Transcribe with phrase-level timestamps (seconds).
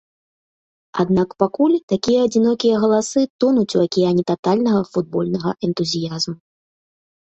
[1.03, 6.35] Аднак пакуль такія адзінокія галасы тонуць у акіяне татальнага футбольнага энтузіязму.